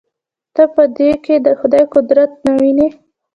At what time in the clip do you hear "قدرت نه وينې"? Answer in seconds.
1.93-2.87